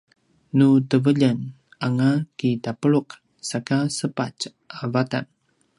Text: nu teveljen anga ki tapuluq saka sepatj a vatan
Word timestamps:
nu 0.57 0.67
teveljen 0.91 1.39
anga 1.85 2.11
ki 2.37 2.49
tapuluq 2.63 3.09
saka 3.49 3.77
sepatj 3.97 4.41
a 4.79 4.79
vatan 4.93 5.25